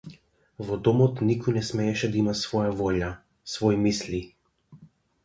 [0.69, 3.11] Во домот никој не смееше да има своја волја,
[3.57, 4.23] свои мисли.